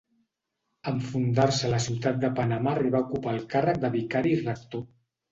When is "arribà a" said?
2.77-3.05